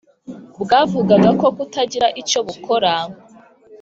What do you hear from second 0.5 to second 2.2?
Bwavugaga ko kutagira